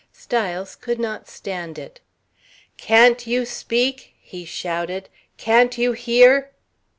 [0.13, 1.99] Styles could not stand it.
[2.75, 5.09] "Can't you speak?" he shouted.
[5.37, 6.53] "Can't you hear?"